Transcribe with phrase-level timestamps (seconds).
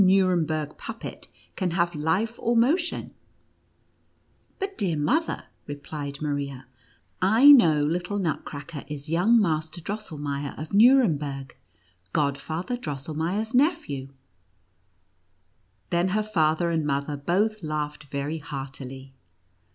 [0.03, 3.15] Nuremberg puppet can have life or motion V"
[4.59, 6.65] But, dear mother," replied Maria,"
[7.39, 11.55] I know little Nutcracker is young Master Drosselmeier, of Nuremberg,
[12.13, 14.09] Godfather Drosselmeier's nephew."
[15.91, 19.13] Then her father and mother both laughed very heartily.